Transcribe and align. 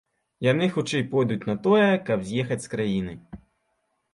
Яны 0.45 0.69
хутчэй 0.77 1.03
пойдуць 1.11 1.45
на 1.49 1.55
тое, 1.67 1.85
каб 2.07 2.25
з'ехаць 2.31 2.61
з 2.65 2.73
краіны. 2.73 3.13